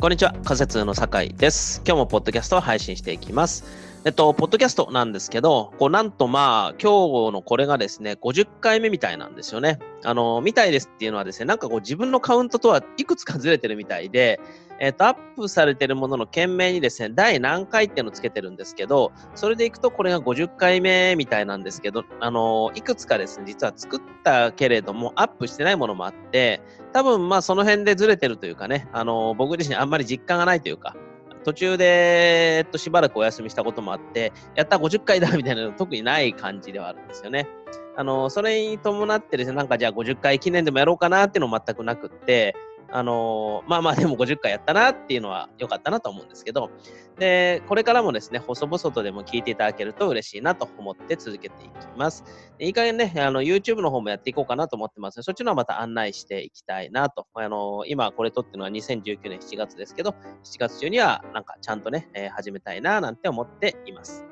[0.00, 1.82] こんにちは、仮説の酒井です。
[1.86, 3.89] 今日もポッドキャストを配信していきます。
[4.02, 9.78] えっと、ポッドキャストなんですけど、こうなんとまあ、今日のこれがですね、50回目みたいなんですよね。
[10.04, 14.40] あの、みたいですっていうのはですね、なんかこう自分のカウントとはいくつかずれてるみたいで、
[14.78, 26.62] えっと、アップされてるものの件名にですね、第何回っていうのをつけてるんですけど、それでいくとこれが50回目みたいなんですけど、あの、いくつかですね、実は作ったけれども、アップしてないものもあって、
[26.94, 30.96] 多分まあその辺でずれてるというかね、あの、僕自身あんまり実感がないというか、
[31.44, 37.48] 途中で、えっと、しばらくお休みしたこともあって、やった50回だみたいなの特にない感じではあるんですよね。
[37.96, 42.54] あの、それに伴ってですね、なんかじゃあ50回記念でもやろうかなっていうのも全くなくって、
[42.92, 46.70] あのー、まあまあでも50回やったなっていうのは良かったなと思うんですけど、
[47.18, 52.24] で、これからもですね、細々とでも聞いていただけると嬉しいなと思って続けていきます。
[52.58, 57.26] いい加減ね、あの、YouTube の方もやっていこうかなと思ってますそっちのはまた案内していきたいなと。
[57.34, 60.10] あのー、今これ撮ってるのは2019年7月ですけど、
[60.44, 64.29] 7月中にはなんかちゃんとね、えー、始めたいななんて思っています。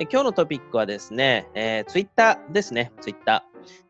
[0.00, 3.44] で今日のトピックはですね、えー、Twitter ですね、Twitter。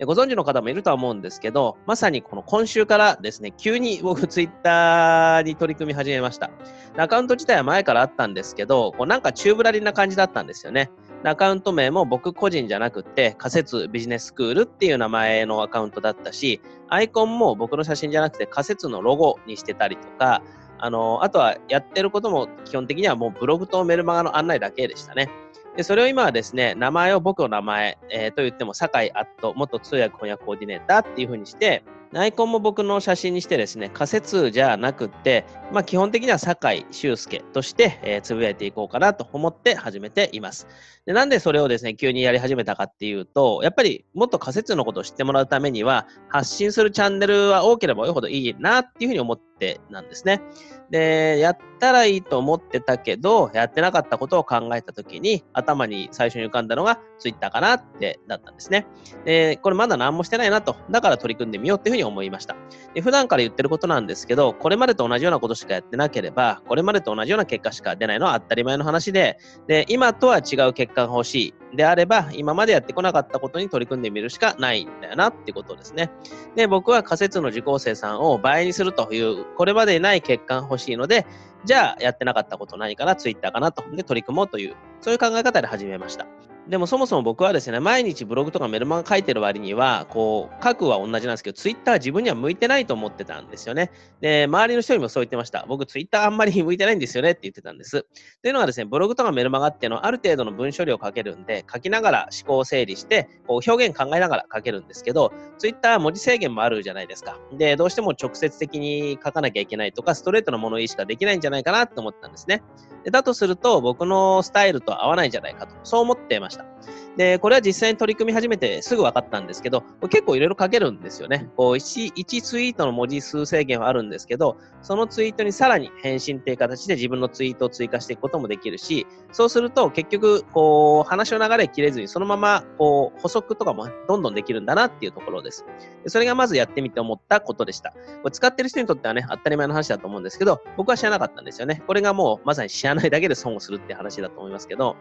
[0.04, 6.50] ご存知の方もいるとは思うんですけど、まさにこの今週からですね、急に僕ツイッターに取り組み始めました。
[6.96, 10.90] アカウント自体は前からあったんですけど、こうなんか宙ぶらりな感じだったんですよね。
[11.22, 20.42] アカウント名も僕個人じゃなくて、仮説ビジネススクールっていう名前のアカウントだったし、アイコンも僕の写真じゃなくて仮説のロゴにしてたりとか、
[20.82, 25.30] あの、あとはやってることも基本的にはもうブログとメルマガの案内だけでしたね。
[25.76, 40.66] で、それを今はですね、名前を僕の名前、えー、と言っても、酒井アット元通訳翻訳コーディネーターっていう風にして、アイコンも僕の写真にしてですね、仮説じゃなくて、まあ基本的には酒井修介として、えー、つぶやいていこうかなと思って始めています。
[41.06, 50.42] で、なんでそれをですね、急にやり始めたかっていうと、やっぱりもっと仮説のことを知ってもらうためには、発信するチャンネルは多ければ多いほどいいなっていうふうに思ってなんですね。
[50.90, 58.86] で、やったらいいと思ってたけど、やってなかったことを考えたときに、頭に最初に浮かんだのが Twitter かなってだったんですね。
[59.24, 62.56] で、これまだ何もしてないなと、だから取り組んでみようっていうふうに思いました。
[62.94, 71.54] で普段から言ってることなんですけど、これまでと同じようなことしかやってなければ、これまでと同じような結果しか出ないのは当たり前の話で、で、今とは違う結果が欲しい。
[71.76, 76.10] であれば、今までやってこなかったことに取り組んでみるしかないんだよなってことですね。
[76.56, 81.26] で、僕は仮説の受講生さんを倍にするという、これまでない結果が欲しいしいので、
[81.64, 83.84] じゃあやってなかったこと何かな、ツイッターかなと。
[83.94, 86.26] で、取り組もうという、そういう考え方で始めました。
[86.70, 93.90] でもそもそも僕はですね、毎日ブログとかメルマガ書いてる割には、こう、書くは同じなんですけど、ツイッターは自分には向いてないと思ってたんですよね。
[94.20, 95.64] で、周りの人にもそう言ってました。
[95.66, 98.06] 僕、ツイッターあんまり向いてないんですよねって言ってたんです。
[98.40, 107.36] というのはですね、ブログとかメルマガっていうのはある程度の文章量を書けるんで、書きながら思考を整理して、こう、表現考えながら書けるんですけど、ツイッターは文字制限もあるじゃないですか。
[107.52, 112.62] で、どうしても直接的に書かなきゃいけないとか、ストレートな物言いしかできないんじゃないかなって思ったんですね。
[113.02, 116.59] でだとすると、僕のスタイルと合わないんじゃないかと、そう思ってました。
[116.62, 117.09] Constituição.
[117.20, 121.50] で、これは実際に取り組み始めてすぐ分かったんですけど、結構いろいろ書けるんですよね。
[121.54, 135.66] こう1、1ツイートの文字数制限はあるんですけど、そのツイートにさらに返信っていう形で自分のツイートを追加していくこともできるし、そうすると結局、こう、話の流れ切れずにそのまま、こう、補足とかもどんどんできるんだなっていうところです。
[136.06, 137.90] それがまずやってみて思ったことでした。
[137.90, 141.82] これ使ってる人にとってはね、当たり前の話だと思うんですけど、僕は知らなかったんですよね。
[141.86, 144.96] これがもうまさに知らないだけで損をするって話だと思いますけど、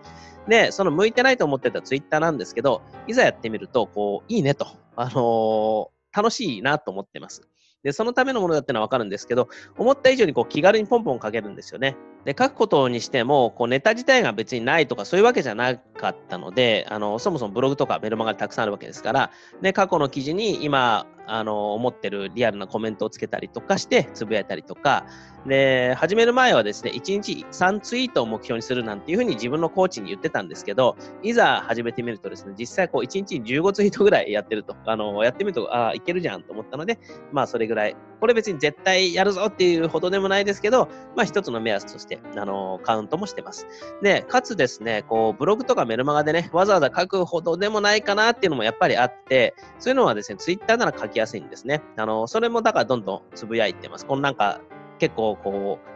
[0.50, 7.42] で、その向いてないと思ってたツイッターなんですけど、いざやってみると、こう、いいねと、あのー、楽しいなと思ってます。
[7.84, 9.48] で、そのためのものだってのはわかるんですけど、
[9.78, 11.96] 思った以上にこう気軽にポンポン書けるんですよね。
[12.26, 19.32] で、書くことにしても、こうネタ自体が別にないとかそういうわけじゃなかったので、あの、そもそもブログとかメルマガたくさんあるわけですから、
[19.62, 25.06] で、過去の記事に今、あの、思ってるリアルなコメントをつけたりとかして、つぶやいたりとか、
[25.46, 37.00] で、始める前はですね、1日3ツイートを目標にするなんていうふうに自分のコーチに言ってたんですけど、いざ始めてみるとですね、実際こう1日に15ツイートぐらいやってると、あの、やってみると、ああ、いけるじゃんと思ったので、
[37.32, 43.68] まあそれぐらい、これ別に絶対やるぞっていうほどでもないですけど、まあ一つの目安として、あの、カウントもしてます。
[44.02, 51.82] で、かつですね、こう、ブログとかメルマガでね、わざわざ書くほどでもないかなっていうのもやっぱりあって、そういうのはですね、ツイッターなら書きやすいんですね。
[51.98, 54.06] あの、それもだからどんどんつぶやいてます。
[54.06, 54.62] このなんか、
[55.00, 55.90] 結構こう、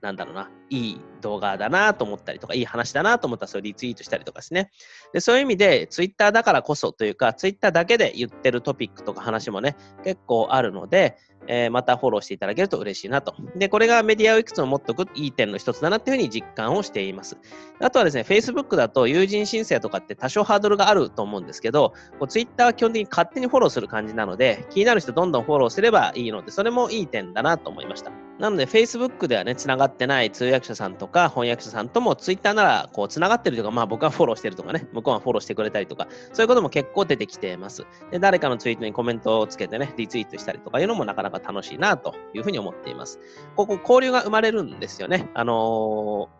[0.00, 4.70] なんだろうな、いい動画だなと思ったりとか、いい話だなと思ったらそれリツイートしたりとかですね。
[5.12, 11.16] でそういう意味で、ツイッターだからこそというか、ツイッターだけで言ってるトピックとか話もね、結構あるので、
[11.48, 13.34] えー、またフォローしていただけると嬉しいなと。
[13.56, 17.38] で、これがメディアをいくつも持っておくいい点の一つだなっていうふうに実感をしています。
[17.80, 28.12] あとはですね、Facebook だと友人申請とかって多少ハードルがあると思うんですけど、こう Twitter は基本的に勝手にフォローする感じなので、気になる人どんどんフォローすればいいので、それもいい点だなと思いました。
[28.38, 37.86] なので、Facebook ではね、つながってない通訳者さんとか翻訳者さんとも Twitter なら、こう、つながってるとか、まあ僕はフォローしてるとかね、向こうはフォローしてくれたりとか、そういうことも結構出てきてます。
[38.10, 43.18] で、誰かのツイートにコメントをつけてね、リツイートしたりとかいうのもなかなか楽しいなというふうに思っています。
[43.56, 45.28] ここ、交流が生まれるんですよね。
[45.34, 45.56] あのー、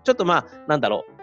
[0.04, 1.18] ちょっとまあ、なんだろう。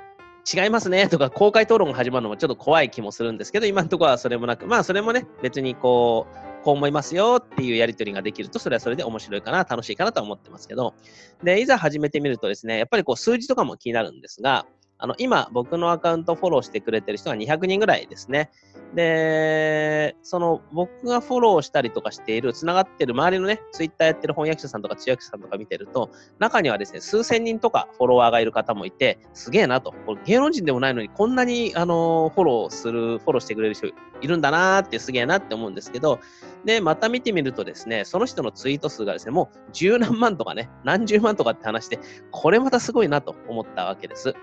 [0.45, 10.95] 違いますねとか公開討論が始まるのもちょっと怖い気もするんですけど、今のところはそれもなく、まあそれもね、別にこう、こう思いますよっていうやり取りができると、それはそれで面白いかな、楽しいかなと思ってますけど、
[11.43, 14.65] で、いざ始めてみるとですね、やっぱりこう数字とかも気になるんですが、
[14.97, 18.49] あの、今、僕のアカウントフォローしてくれてる人が200人ぐらいですね。
[18.95, 26.09] で、その、僕がフォローしたりとかしている、つながってる周りのね、ツイッターやってる翻訳者さんとか通訳者さんとか見てると、
[26.39, 29.93] 中にはですね、数千人とかフォロワーがいる方もいて、すげえなと。
[30.05, 33.87] これ芸能人でもないのに、こんなに、あの、フォローする、フォローしてくれる人
[34.21, 36.19] いるんだなーってすげえなって思うんですけど、
[36.63, 41.99] で、また見てみるとですね、その人のツイート数がですね、もう十何万とかね、何十万とかって話で、
[42.31, 44.33] これまたすごいなと思ったわけです。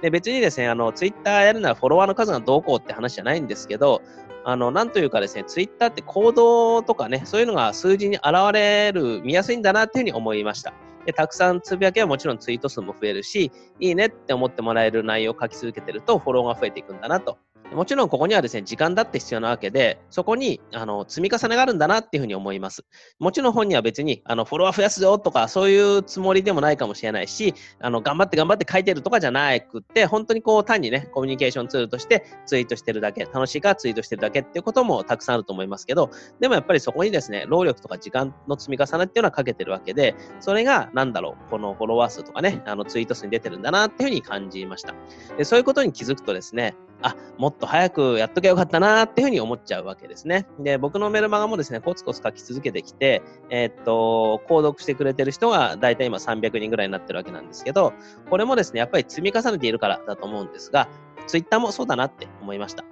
[0.00, 4.02] で、別にですね、あの、ツイッターやるならフォロワーの数がどうこうって話じゃないんですけど、
[4.44, 10.72] あの、なんというかですね、ツイッターって行動とかね、そういうのが数字に現れる、見やすいんだなっていうふうに思いました。
[11.06, 13.50] で、たくさんつぶやけばもちろんツイート数も増えるし、
[13.80, 17.38] いいねって思ってもらえる内容を書き続けてるとフォローが増えていくんだなと
[17.74, 22.84] もちろんここにはですね、時間だって必要なわけで、そこにあの積み重ねがあるんだなっていうふうに思います。
[23.18, 36.10] もちろん本には別にあのフォロワー増やすぞとかそういうつもりでもないかもしれないし、あの頑張って頑張って書いてるとかじゃなくって、本当にこう単にね、コミュニケーションツールとしてツイートしてるだけ、楽しいからツイートしてるだけっていうこともたくさんあると思いますけど、
[36.40, 44.94] でもやっぱりそこにですね、労力とか時間の積み重ねっていうのはかけてるわけで、それがなんだろう、このフォロワー数とかね、あのツイート数に出てるんだなっていうふうに感じました。
[45.36, 50.46] でそういうことに気づくとですね、あ、もっと早くやっときゃよかったなっていうふうに思っちゃうわけですね。
[50.58, 57.92] で、僕のメルマガもですね、コツコツ書き続けてきて、えー、っと、購読してくれてる人が大体今300人ぐらいになってるわけなんですけど、
[58.30, 60.88] これもですね、やっぱり積み重ねているからだと思うんですが、
[61.26, 62.84] ツイッターもそうだなって思いました。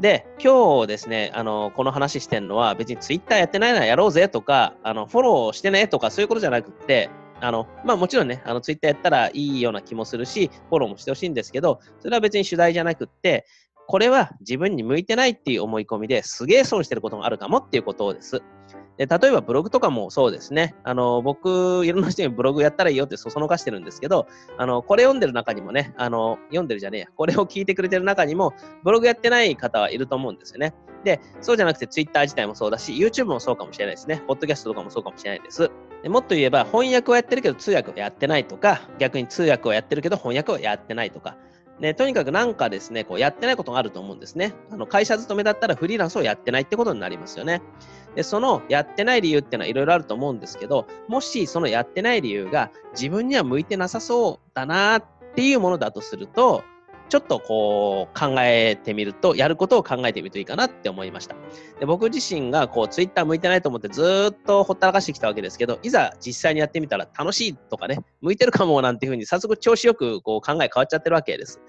[0.00, 7.10] で、今日ですね、あの、この話してるのは別にツイッターやってないならやろうぜとか、あの、フォローしてねとかそういうことじゃなくって、
[7.44, 13.44] あの、まあもちろんね、あの、ツイッターやったらいいような気もするし、フォローもしてほしいんですけど、それは別に主題じゃなくって、
[13.86, 18.42] これは自分に向いてないっていう思い込みですげえ損してることがあるかもっていうことです。
[18.96, 20.74] で例えばブログとかもそうですね。
[20.84, 24.26] あの、僕、いろんな人にブログやったらいいよってそそのかしてるんですけど、
[24.56, 27.06] あの、これ読んでる中にもね、あの、読んでるじゃねえや。
[27.14, 28.54] これを聞いてくれてる中にも、
[28.84, 30.74] ブログやってない方はいると思うんですよね。
[31.04, 34.22] で、そうじゃなくて Twitter 自体もそうだし、YouTube もそうかもしれないですね。
[34.26, 35.70] ポッドキャストとかもそうかもしれないです。
[36.04, 41.38] でもっと言えば、翻訳をやってるけど通訳をやってないとか、逆に通訳をやってるけど翻訳をやってないとか、
[41.80, 44.52] ね、とにかくなんかですね、こうやってないことがあると思うんですね。
[44.70, 47.62] あの会社勤めだったらフリーランスをやってないってことになりますよね。
[48.16, 55.04] で、そのやってない理由っていうのはいろいろあると思うんですけど、もしそのやってない理由が自分には向いてなさそうだなっ
[55.34, 56.64] ていうものだとすると、
[57.08, 61.36] ちょっとこう考えてみると、やることを考えてみるといいかなって思いました。
[61.78, 71.60] で僕自身がこうツイッター向いてないと思ってずっとほったらかしてきたわけですけど、いざ実際にやってみたら楽しいとかね、向いてるかもなんていうふうに早速調子よくこう考え変わっちゃってるわけです。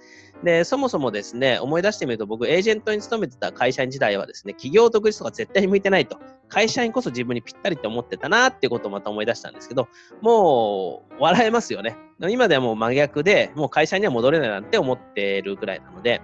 [0.44, 6.20] で、そもそもですね、思い出してみると僕エージェントに勤めてた会社員時代はですね、企業独立とか絶対に向いてないと。
[6.48, 9.88] 会社員こそ自分にぴったりって思ってたなっていうことをまた思い出したんですけど、
[10.22, 11.98] もう笑えますよね。
[12.30, 16.22] 今ではもう真逆で、もう会社には戻れないなんて思ってるぐらいなので、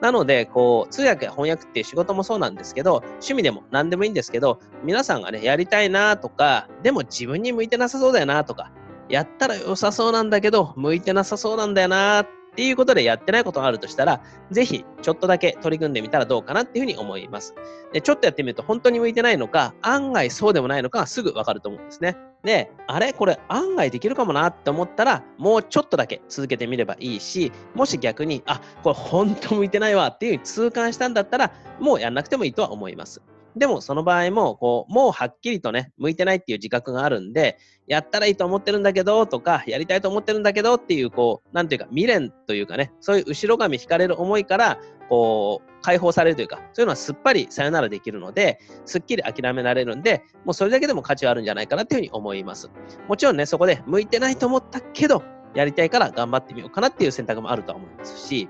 [0.00, 8.72] なので、こう、通訳や翻訳っていう仕事もそうなんですけど、趣味でも何でもいいんですけど、皆さんがね、やりたいなとか、でも自分に向いてなさそうだよなとか、
[9.08, 17.54] やったら良さそうなんだけど、向いてなさそうなんだよなっっていうことでやってないことがあるとしたら、ぜひちょっとだけ取り組んでみたらどうかなっていうふうに思います。
[17.92, 22.16] でちょっとやってみると本当に向いてないのか、案外そうでもないのかすぐわかると思うんですね。
[22.44, 23.12] で、あれ？
[23.12, 33.22] これ案外できるかもなって思ったら、もうちょっとだけ続けてみればいいし、もし逆に、あ、これ本当向いてないわっていう痛感したんだったら、もうやんなくてもいいとは思います。
[33.56, 44.78] でもその場合も、こう、もうはっきりとね、向いてないっていう自覚があるんで、やったらいいと思ってるんだけど、とか、やりたいと思ってるんだけどっていう、こう、なんていうか、未練というかね、そういう後ろ髪引かれる思いから、
[45.08, 52.70] こう、解放されるというか、そういうのはすっぱりさよならできるので、すっきり諦められるんで、もうそれだけでも価値はあるんじゃないかなっていうふうに思います。
[53.08, 55.22] もちろんね、そこで向いてないと思ったけど、
[55.54, 58.48] やりたいから頑張ってみようかなっていう選択もあると思いますし、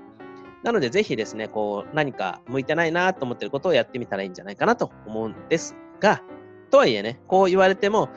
[0.63, 6.23] なので、ぜひですね、こう、何か向いてないなと思っていることをやってみたらいいんじゃないかなと思うんですが、
[6.71, 8.09] とはいえね、こう言われても、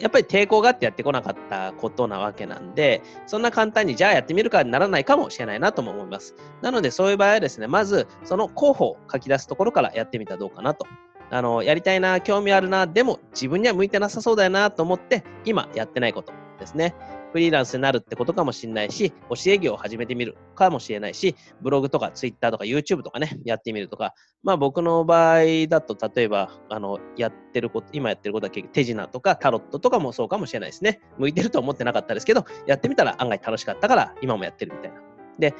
[0.00, 6.36] やっぱり抵抗があってやってこなかったことなわけなんで、そんな簡単にじゃあやってみるかにならないかもしれないなとも思います。
[6.62, 10.86] なのでそういう場合はですね、まずその候補を書き出すところからやってみたらどうかなと。
[11.30, 16.32] あの、やりたいな、興味あるな、でも自分には向いてなさそうだよなと思って、今やってないこと。
[16.58, 16.94] ですね。
[17.32, 31.00] フリーランスになるってことかもしれないし、教え業を始めてみるかもしれないし、ブログとかツイッターとか YouTube とかね、やってみるとか、まあ僕の場合だと、例えば、あの、やってること、今やってることは結局手品とかタロットとかもそうかもしれないですね。
[31.18, 35.00] 向いてると思ってなかったですけど、やってみたら案外楽しかったから、今もやってるみたいな。
[35.38, 35.54] で、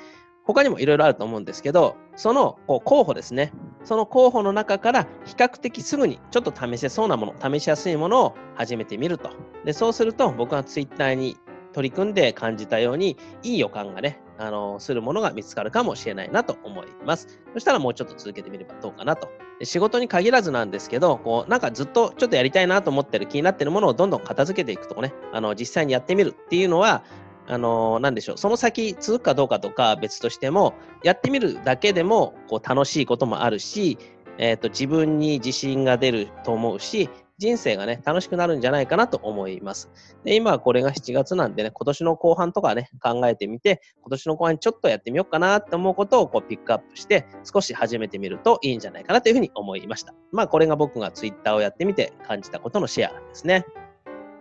[0.48, 3.52] 他にもいろいろあると思うんですけど、そのこう候補ですね。
[3.84, 9.30] その候補の中から比較的すぐにちょっと試せそうなもの、試しやすいものを始めてみると。
[9.66, 11.36] で、そうすると僕はツイッターに
[11.72, 17.40] 取り組んで感じたように、いい予感がね、あの、するものが見つかるかもしれないなと思います。
[17.54, 19.28] そしたらもうちょっと続けてみればどうかなと。
[19.62, 27.02] 仕事に限らずなんですけど、こう、なんかずっとちょっとやりたいなと思ってる気になってるものをどんどん片付けていくとかね、あの、実際にやってみるっていうのは、
[27.48, 33.98] あの、なんでしょう、その先続くかどうかとか別としても、やってみるだけでもこう楽しいこともあるし、
[34.36, 39.90] えっ、ー、と、自分に自信が出ると思うし、人生がね、楽しくなるんじゃないかなと思います。
[40.24, 50.14] で、今はこれが7月なんでね、今年の後半とかね、考えてみて、今年の後半ちょっとやってみようかなって思うことをこうピックアップして、少し始めてみるといいんじゃないかなというふうに思いました。
[50.32, 53.64] まあ、これが僕が Twitter をやってみて感じたことのシェアですね。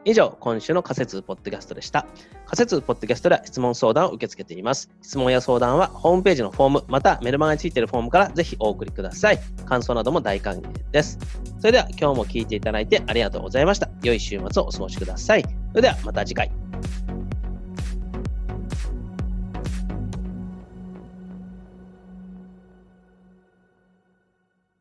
[0.10, 2.08] 以上、今週の仮説ポッドキャストでした。
[2.46, 4.90] 仮説ポッドキャストでは質問相談を受け付けています。
[5.02, 9.40] 質問や相談はホームページのフォーム、またメルマガについているフォームからぜひお送りください。
[9.66, 11.20] 感想なども大歓迎です。
[11.60, 13.90] それでは今日も聞いていただいてありがとうございました。
[14.02, 15.44] 良い週末をお過ごしください。
[15.44, 16.67] それではまた次回。